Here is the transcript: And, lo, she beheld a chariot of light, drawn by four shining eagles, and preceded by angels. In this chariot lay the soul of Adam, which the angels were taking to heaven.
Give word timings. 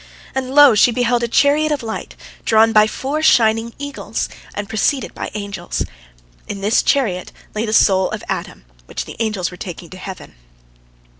And, 0.33 0.55
lo, 0.55 0.73
she 0.73 0.89
beheld 0.91 1.21
a 1.21 1.27
chariot 1.27 1.71
of 1.71 1.83
light, 1.83 2.15
drawn 2.43 2.73
by 2.73 2.87
four 2.87 3.21
shining 3.21 3.71
eagles, 3.77 4.29
and 4.55 4.67
preceded 4.67 5.13
by 5.13 5.29
angels. 5.35 5.83
In 6.47 6.61
this 6.61 6.81
chariot 6.81 7.31
lay 7.53 7.67
the 7.67 7.71
soul 7.71 8.09
of 8.09 8.23
Adam, 8.27 8.65
which 8.87 9.05
the 9.05 9.15
angels 9.19 9.51
were 9.51 9.57
taking 9.57 9.91
to 9.91 9.97
heaven. 9.97 10.33